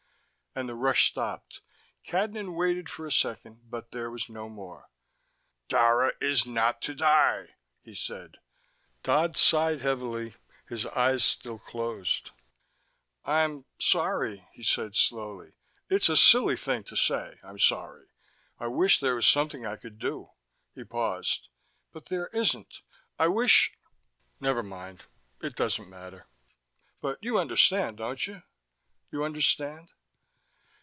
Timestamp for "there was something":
18.99-19.65